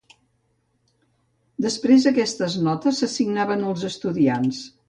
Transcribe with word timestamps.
Després 1.67 2.09
aquestes 2.13 2.57
notes 2.69 3.03
s'assignaven 3.03 3.67
als 3.71 3.89
estudiants. 3.95 4.69